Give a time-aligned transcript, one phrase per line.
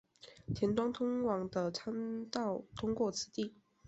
[0.55, 3.53] 田端通往的参道通过此地。